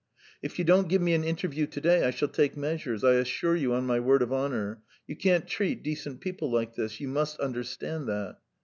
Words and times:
"If 0.41 0.57
you 0.57 0.65
don't 0.65 0.87
give 0.89 0.99
me 1.03 1.13
an 1.13 1.23
interview 1.23 1.67
to 1.67 1.79
day, 1.79 2.03
I 2.03 2.09
shall 2.09 2.27
take 2.27 2.57
measures, 2.57 3.03
I 3.03 3.13
assure 3.17 3.55
you 3.55 3.75
on 3.75 3.85
my 3.85 3.99
word 3.99 4.23
of 4.23 4.33
honour. 4.33 4.81
You 5.05 5.15
can't 5.15 5.45
treat 5.45 5.83
decent 5.83 6.21
people 6.21 6.51
like 6.51 6.73
this; 6.73 6.99
you 6.99 7.07
must 7.07 7.39
understand 7.39 8.07
that." 8.07 8.37